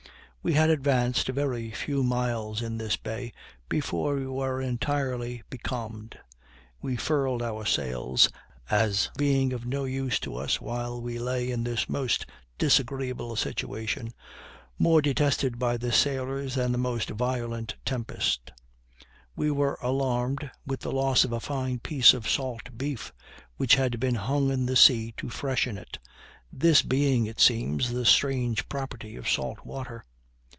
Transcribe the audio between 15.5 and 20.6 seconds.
by the sailors than the most violent tempest: we were alarmed